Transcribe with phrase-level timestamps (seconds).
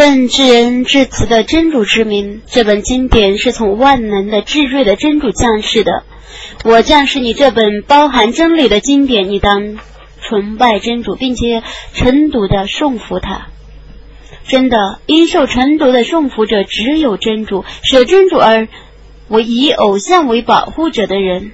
[0.00, 6.04] 奉至仁至慈的真主之名，这本经典是从万能的至睿的真主降世的。
[6.64, 9.78] 我降世你这本包含真理的经典，你当
[10.22, 13.48] 崇拜真主，并且诚笃的颂服他。
[14.48, 18.68] 真的，因受诚笃的颂服者只有真主，舍真主而
[19.28, 21.52] 为以偶像为保护者的人。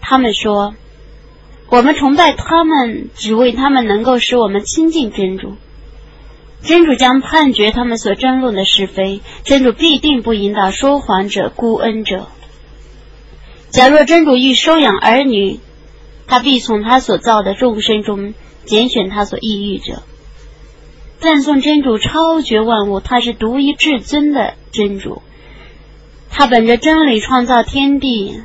[0.00, 0.74] 他们说，
[1.68, 5.54] 我们崇拜他们，只为他们能够使我们亲近真主。
[6.62, 12.28] 真主将判决他们所争论的是非，真主必定不引导说谎者、孤恩者。
[13.70, 15.60] 假若真主欲收养儿女，
[16.26, 18.34] 他必从他所造的众生中
[18.64, 20.02] 拣选他所抑郁者。
[21.18, 25.22] 赞颂真主超绝万物，他是独一至尊的真主。
[26.30, 28.40] 他本着真理创造天地，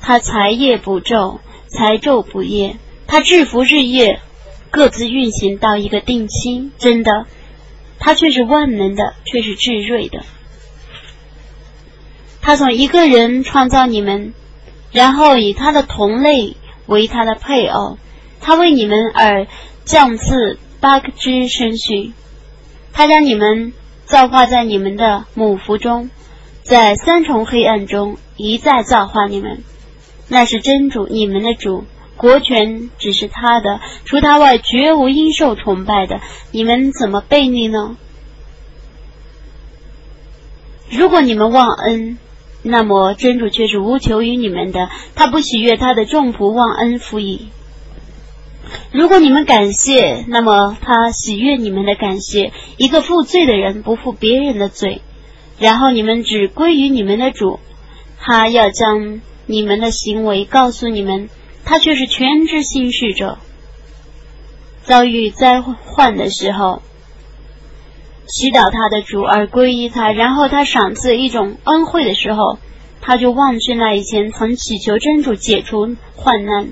[0.00, 4.20] 他才夜不昼，才昼不夜，他制服日夜。
[4.70, 7.26] 各自运行到一个定期，真的，
[7.98, 10.22] 他却是万能的，却是至睿的。
[12.40, 14.32] 他从一个人创造你们，
[14.92, 17.98] 然后以他的同类为他的配偶，
[18.40, 19.46] 他为你们而
[19.84, 22.12] 降赐八个之身躯，
[22.92, 23.72] 他将你们
[24.06, 26.10] 造化在你们的母腹中，
[26.62, 29.62] 在三重黑暗中一再造化你们，
[30.28, 31.84] 那是真主，你们的主。
[32.20, 36.20] 国权只是他的，除他外绝无应受崇拜的。
[36.52, 37.96] 你们怎么背逆呢？
[40.90, 42.18] 如果你们忘恩，
[42.62, 47.48] 那么真主却是无求于你们的，他不喜悦他的众仆忘恩负义。
[48.92, 52.52] 如果你们感谢，那么他喜悦你们的感谢。
[52.76, 55.00] 一个负罪的人不负别人的罪，
[55.58, 57.60] 然后你们只归于你们的主，
[58.18, 61.30] 他要将你们的行为告诉你们。
[61.70, 63.38] 他却是全知心事者，
[64.82, 66.82] 遭遇灾患的时候，
[68.26, 72.58] 祈祷他的主而皈依他，然后他赏赐一种恩惠的时候，
[73.00, 76.70] 他就忘记那以前曾祈求真主解除患难，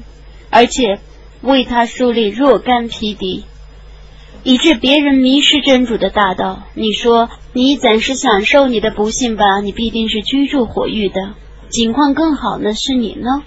[0.51, 0.99] 而且
[1.43, 3.45] 为他树立若干匹敌，
[4.43, 6.65] 以致别人迷失真主的大道。
[6.75, 11.35] 你说你暂时享受你的不幸吧，你必定是居住火域的。
[11.69, 13.45] 境况更好的是你呢？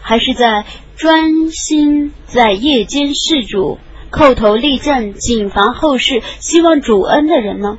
[0.00, 0.64] 还是在
[0.96, 3.78] 专心在夜间事主，
[4.10, 7.78] 叩头立正，谨防后事，希望主恩的人呢？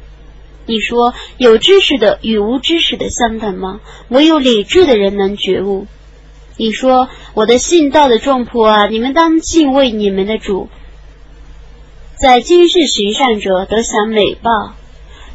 [0.65, 3.81] 你说有知识的与无知识的相等吗？
[4.09, 5.87] 唯有理智的人能觉悟。
[6.57, 10.69] 你说我的信道的众仆啊，你们当敬畏你们的主，
[12.15, 14.75] 在今世行善者得享美报，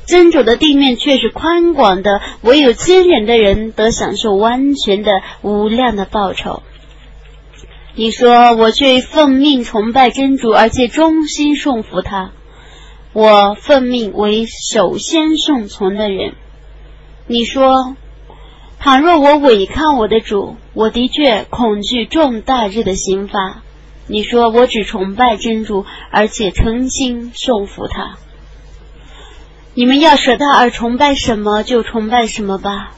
[0.07, 5.11] 真主的地面却是宽广的，唯有坚忍的人得享受完全的
[5.43, 6.63] 无量的报酬。
[7.99, 12.31] 你说我却奉命崇拜真主，而且忠心顺服他。
[13.15, 16.35] 我奉命为首先顺从的人。
[17.27, 17.97] 你说，
[18.79, 23.63] 倘若我违抗我的主，我的确恐惧重大日的刑罚。
[24.07, 28.19] 你说我只崇拜真主，而且诚心顺服他。
[29.73, 32.93] 你们要舍他而崇拜什么，就崇拜什么吧。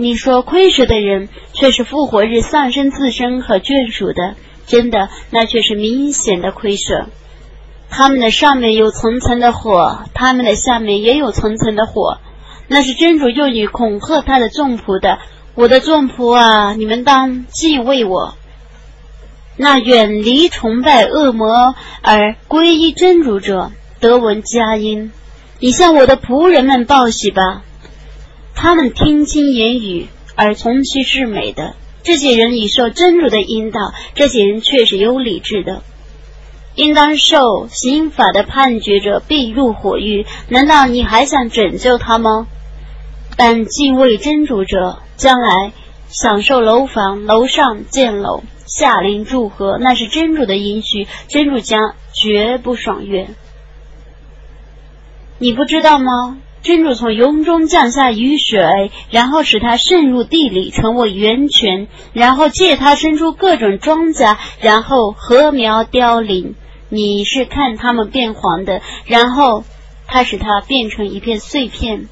[0.00, 7.08] 你说亏蚀的人却是复活日丧生自身和眷属的，真的那却是明显的亏损。
[7.90, 12.18] 他们的上面有层层的火，他们的下面也有层层的火，
[12.68, 15.18] 那是真主用于恐吓他的众仆的。
[15.56, 18.36] 我的众仆啊，你们当敬畏我。
[19.56, 25.10] 那远离崇拜恶魔而皈依真主者，得闻佳音。
[25.58, 27.64] 你向我的仆人们报喜吧。
[28.60, 33.78] 他们听清言语而从其至美的这些人已受真主的引导，
[34.16, 35.84] 这些人却是有理智的，
[36.74, 40.26] 应当受刑法的判决者必入火狱。
[40.48, 42.48] 难道你还想拯救他吗？
[43.36, 45.72] 但敬畏真主者将来
[46.08, 53.28] 享受楼房，楼上建楼，下临祝贺，那是真主的应许，真主将绝不爽约。
[55.38, 56.38] 你不知道吗？
[56.68, 66.56] 真主从云中降下雨水，然后使它渗入地里，成为源泉，然后借它生出各种庄稼，然后禾苗凋零。
[66.90, 69.64] 你是看它们变黄的，然后
[70.06, 72.06] 它使它变成一片碎片。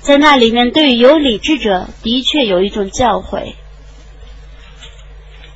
[0.00, 3.52] 在那里面，对于有理智者，的确有一种教诲。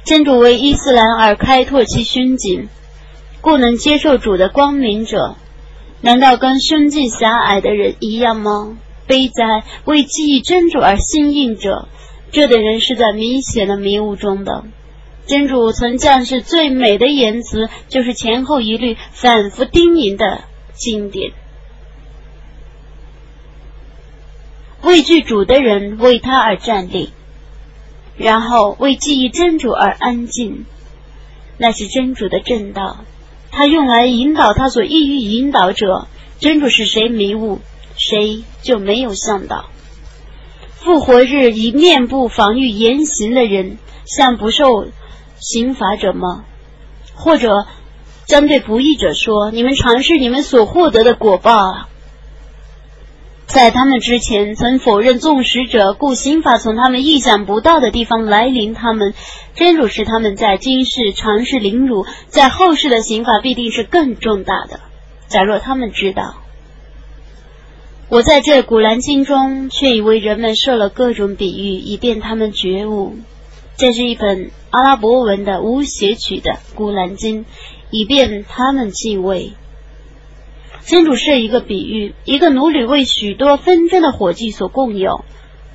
[0.05, 2.69] 真主为伊斯兰而开拓其胸襟，
[3.41, 5.35] 故能接受主的光明者。
[6.05, 8.77] 难道跟胸襟狭隘的人一样吗？
[9.07, 11.89] 悲哉，为记忆真主而心硬者，
[12.31, 14.65] 这等人是在明显的迷雾中的。
[15.25, 21.33] 真主曾降世最美的言辞，就是前后一律、反复叮咛的经典。
[24.83, 27.15] 畏惧主的人为他而站立，
[28.19, 30.67] 然后为记忆真主而安静，
[31.57, 33.07] 那是真主的正道。
[33.55, 36.09] 他用来引导他所意欲引导者。
[36.41, 37.61] 真主是谁迷雾，
[37.97, 39.71] 谁就没有向导。
[40.75, 44.89] 复活日以面部防御言行的人，像不受
[45.39, 46.45] 刑罚者吗？
[47.15, 47.67] 或者
[48.27, 51.87] 将对不义者说：“你们尝试你们所获得的果报。”
[53.47, 58.75] 在他们之前曾否认纵使者，故刑法从他们意想不到的地方来临。
[58.75, 59.15] 他们
[59.55, 64.81] 真主是他们在今世尝试凌辱，在后世的刑法必定是更重大的。
[65.29, 66.37] 假若他们知道，
[68.09, 73.15] 我在这古兰经中却已为人们设了各种比喻，以便他们觉悟。
[73.77, 77.45] 这是一本阿拉伯文的无写曲的古兰经，
[77.91, 79.53] 以便他们敬畏。
[80.87, 85.25] 真主是一个比喻：一个奴隶为许多纷争的伙计所共有，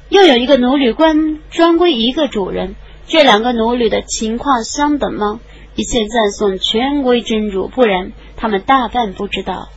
[0.09, 2.75] 又有一个奴隶官专归一个主人。
[3.07, 5.39] 这两个奴隶的情况相等吗？
[5.75, 9.69] 一切赞颂全归真主，不然他们大半不知道。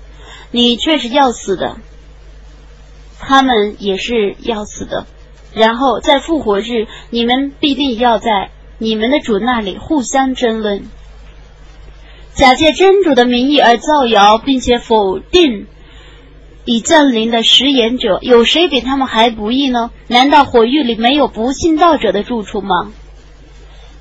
[0.51, 1.77] 你却是要死的，
[3.19, 5.07] 他们也是要死的。
[5.55, 10.85] 然后在复活日，你们必定要在你们的主那里互相争论。
[12.35, 15.67] 假借真主的名义而造谣，并且否定
[16.65, 19.91] 已降临的食言者，有谁比他们还不义呢？
[20.09, 22.93] 难道火狱里没有不信道者的住处吗？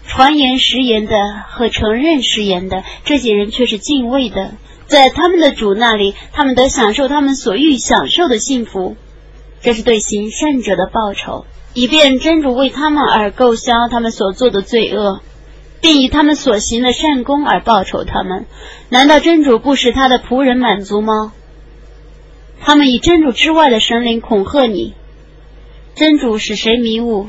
[0.07, 1.15] 传言食言的
[1.49, 4.53] 和承认食言的这些人却是敬畏的，
[4.85, 8.95] 在他们的主那里，他们得享受他们所欲享受的幸福，
[9.61, 15.21] 这是对行善者的报酬，以便真主为他们而构销他们所做的罪恶。
[15.81, 18.45] 并以他们所行的善功而报酬他们，
[18.89, 21.33] 难道真主不使他的仆人满足吗？
[22.59, 24.93] 他们以真主之外的神灵恐吓你，
[25.95, 27.27] 真主使谁迷雾，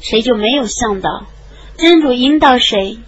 [0.00, 1.26] 谁就没有向导；
[1.76, 2.98] 真主引导谁，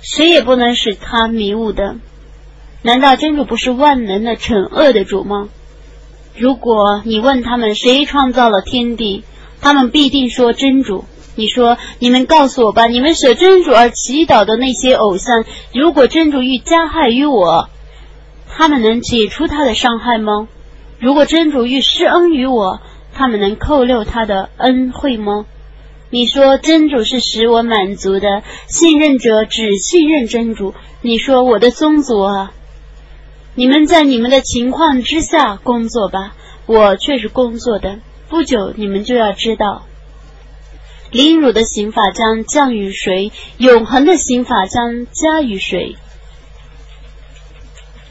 [0.00, 1.96] 谁也不能使他迷雾的。
[2.82, 5.48] 难道真主不是万能的惩恶的主吗？
[6.36, 9.24] 如果你问他们谁创造了天地，
[9.60, 11.04] 他们必定说真主。
[11.34, 17.70] 你说：“你们告诉我吧，你们舍真主而祈祷的那些偶像，如果真主欲加害于我，
[18.48, 20.48] 他们能解除他的伤害吗？
[20.98, 22.80] 如果真主欲施恩于我，
[23.14, 25.46] 他们能扣留他的恩惠吗？
[26.10, 30.74] 你说真主是使我满足的，信任者只信任真主。
[31.00, 32.52] 你说我的宗族啊，
[33.54, 36.34] 你们在你们的情况之下工作吧，
[36.66, 38.00] 我却是工作的。
[38.28, 39.86] 不久你们就要知道。”
[41.12, 43.32] 凌辱的刑法将降于谁？
[43.58, 45.96] 永恒的刑法将加于谁？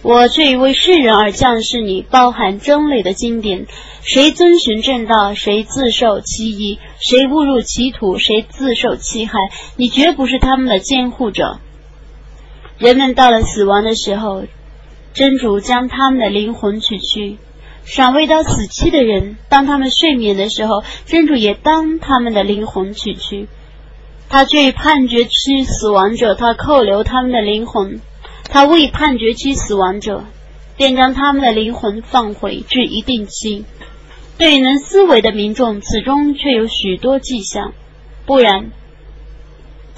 [0.03, 3.65] 我却以为世人而降示你，包含真理的经典。
[4.03, 9.39] 谁遵循正道，谁自受其益；谁误入歧途，谁自受其害。
[9.77, 11.59] 你绝不是他们的监护者。
[12.77, 14.43] 人们到了死亡的时候，
[15.13, 17.37] 真主将他们的灵魂取去。
[17.83, 23.47] 尚未到死期的人，当他们睡眠的时候，真主也当他们的灵魂取去。
[24.29, 27.99] 他却判决期死亡者，他扣留他们的灵魂；
[28.49, 30.23] 他未判决期死亡者，
[30.77, 33.65] 便将他们的灵魂放回至一定期。
[34.37, 37.73] 对能思维的民众，此中却有许多迹象；
[38.25, 38.71] 不然，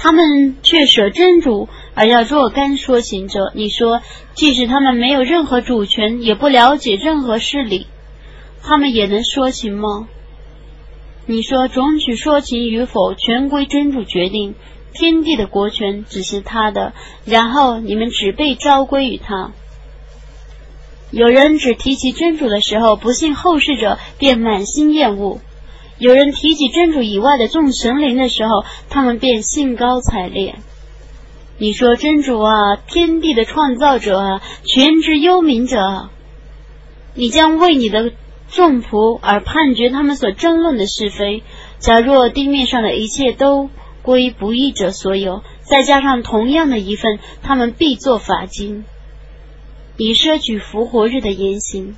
[0.03, 1.69] 他们却舍真主。
[1.95, 4.01] 而要若干说行者，你说，
[4.33, 7.87] 即使他们没有任何主权，也不了解任何事理，
[8.61, 10.09] 他们也能说情吗？
[11.25, 14.55] 你说，种取说情与否，全归真主决定，
[14.91, 16.91] 天地的国权只是他的，
[17.23, 19.51] 然后你们只被召归于他。
[21.11, 25.39] 有人只提起真主的时候，不信后世者便满心厌恶；
[25.99, 30.55] 有人提起真主以外的众神灵的时候，他们便兴高采烈。
[31.57, 36.09] 你说真主啊，天地的创造者啊，全知幽冥者，
[37.13, 38.11] 你将为你的
[38.49, 41.43] 众仆而判决他们所争论的是非。
[41.79, 43.69] 假若地面上的一切都
[44.01, 48.83] 归不义者所有，再加上同样的一份，他们必作法金，
[49.97, 51.95] 以摄取复活日的言行。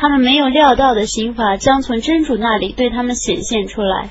[0.00, 4.08] 他们没有料到的刑法将从真主那里对他们显现出来。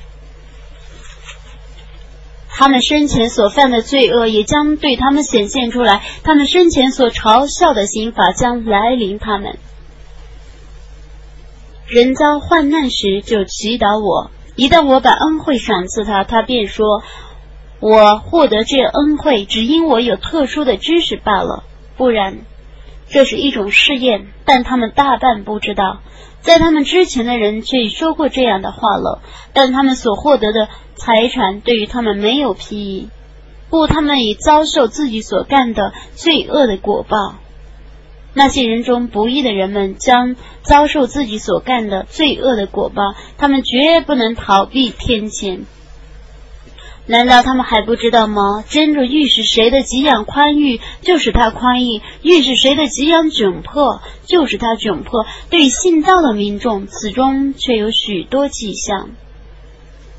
[2.48, 9.58] 他们生前所犯的罪恶也将对他们显现出来，他们生前所嘲笑的刑罚将来临他们。
[11.88, 17.02] 人遭患难时就祈祷我，一旦我把恩惠赏赐他，他便说
[17.80, 21.64] ：“我获得这恩惠只因我有特殊的知识罢了，
[21.96, 22.38] 不然，
[23.10, 26.00] 这是一种试验，但他们大半不知道。
[26.40, 29.20] 在他们之前的人却说过这样的话了，
[29.52, 33.08] 但他们所获得的财产对于他们没有裨益。
[33.68, 37.34] 故，他们已遭受自己所干的罪恶的果报。
[38.32, 43.02] 那些人中不义的人们将遭受自己所干的罪恶的果报，
[43.38, 45.64] 他们绝不能逃避天谴。
[47.10, 48.62] 难道他们还不知道吗？
[48.68, 55.26] 真主欲使谁的给养宽裕，就使他宽裕；欲使谁的给养窘迫，就使他窘迫。
[55.50, 59.10] 对信道的民众，此中却有许多迹象。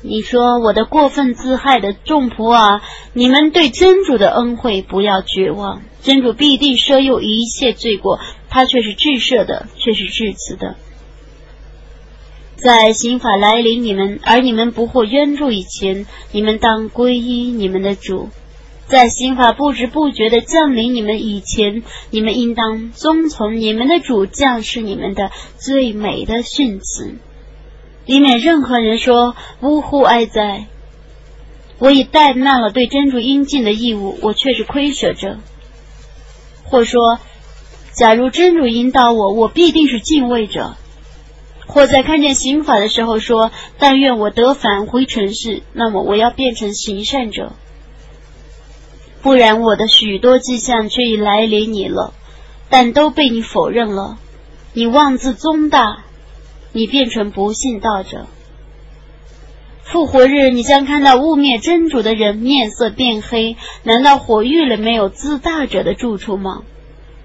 [0.02, 2.82] 你说我的过分自害的众仆啊，
[3.14, 8.20] 你们对真主的恩惠不要绝望，真主必定赦宥一切罪过，
[8.50, 10.76] 他却是至赦的，却是至慈的。
[12.64, 18.28] 在刑法来临你们，而你们不获援助以前，你们当皈依你们的主；
[18.86, 27.16] 在刑法不知不觉的降临你们以前，你们应当遵从你们的主，将是你们的最美的训词，
[28.06, 30.66] 以免任何人说呜呼哀哉。
[31.80, 35.38] 我已怠慢了对真主应尽的义务，我却是亏舍者；
[36.62, 37.18] 或说，
[37.92, 40.76] 假如真主引导我，我必定是敬畏者。
[41.66, 47.52] 或在看见刑法的时候说：“但愿我得返回尘世，那么我要变成行善者。
[49.22, 52.12] 不然，我的许多迹象却已来临你了，
[52.68, 54.18] 但都被你否认了。
[54.74, 56.04] 你妄自尊大，
[56.72, 58.26] 你变成不信道者。
[59.84, 63.56] 复活日，你将看到污蔑真主的人面色变黑。
[63.84, 66.62] 难道火狱里没有自大者的住处吗？”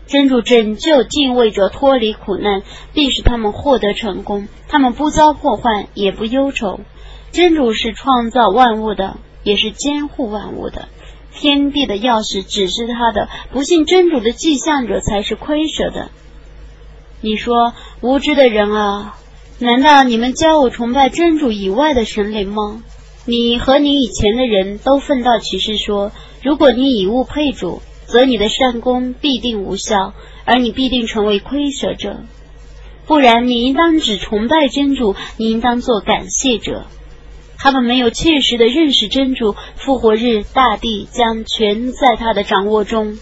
[0.07, 4.47] 真主拯救敬畏者脱离苦难，必使他们获得成功。
[4.69, 6.79] 他们不遭破坏，也不忧愁。
[7.31, 10.87] 真主是创造万物的，也是监护万物的。
[11.33, 16.09] 天地的钥匙只是他的，不信真主的迹象者才是亏舍的。
[17.19, 19.17] 你说无知的人啊，
[19.59, 22.81] 难道你们教我崇拜真主以外的神灵吗？
[23.25, 27.81] 你和你以前的人都奋道启示说，如果你以物配主。
[28.07, 30.13] 则你的善功必定无效，
[30.45, 32.21] 而你必定成为亏舍者。
[33.05, 36.85] 不然，你应当只崇拜真主，你应当做感谢者。
[37.57, 43.17] 他们没有切实的认识真主，复活日大地将全在他的掌握中，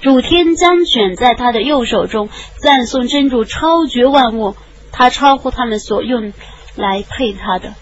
[0.00, 2.28] 主天将卷在他的右手中。
[2.56, 4.56] 赞颂真主超绝万物，
[4.92, 6.32] 他超乎他们所用
[6.76, 7.74] 来配他的。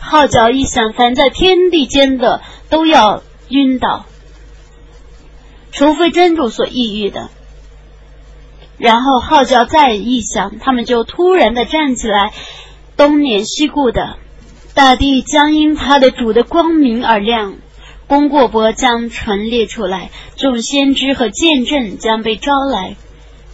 [0.00, 4.06] 号角一响，凡在天地间的都要晕倒。
[5.72, 7.30] 除非真主所抑郁的，
[8.76, 12.32] 然后号角再一响，他们就突然的站起来，
[12.96, 14.16] 东撵西顾的，
[14.74, 17.54] 大地将因他的主的光明而亮，
[18.06, 22.96] 功过簿将陈列出来，众先知和见证将被招来，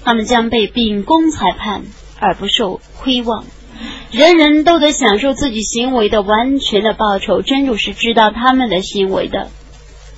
[0.05, 1.83] 他们将被秉公裁判
[2.19, 3.45] 而不受亏望，
[4.11, 9.51] 人人都得享受自己行为的完全的报酬，真主是知道他们的行为的。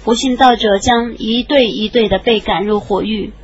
[0.09, 3.35] 不信道者将一对一对的被赶入火狱，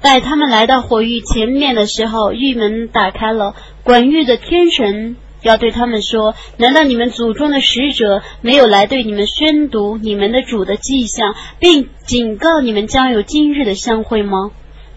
[0.00, 14.50] 待他们来到火狱前面的时候，狱门打开了，管狱的天神要对他们说：“难道你们祖宗的使者没有来对你们宣读你们的主的迹象，并警告你们将有今日的相会吗？”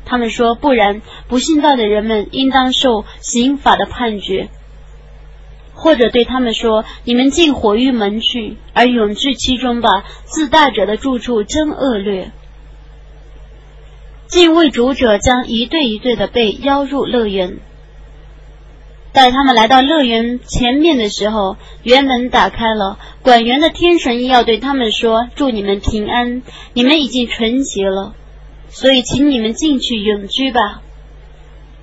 [0.08, 4.48] 他们说：“不然，不信道的人们应当受刑法的判决。”
[5.78, 10.04] 或者对他们说：“你们进火狱门去，而永居其中吧。
[10.26, 12.32] 自大者的住处真恶劣。
[14.26, 17.60] 敬畏主者将一对一对的被邀入乐园。
[19.14, 26.42] 待他们来到乐园前面的时候，园门打开了，管园的天神要对他们说：‘祝你们平安，
[26.74, 28.16] 你们已经纯洁了，
[28.70, 30.82] 所以请你们进去永居吧。’”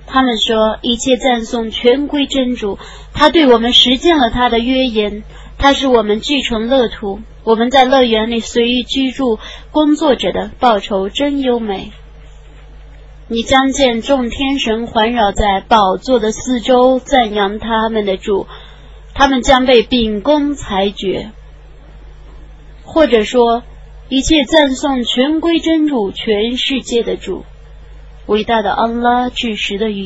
[0.07, 2.77] 他们说：“一切赞颂全归真主，
[3.13, 5.23] 他对我们实践了他的约言，
[5.57, 7.19] 他使我们聚成乐土。
[7.43, 9.39] 我们在乐园里随意居住，
[9.71, 11.91] 工作者的报酬真优美。
[13.27, 18.45] 你将见众天神环绕在宝座的四周，赞扬他们的主，
[19.15, 21.31] 他们将被秉公裁决。
[22.83, 23.63] 或者说，
[24.09, 27.43] 一切赞颂全归真主，全世界的主。”
[28.27, 30.03] 伟大的安拉，巨石的语。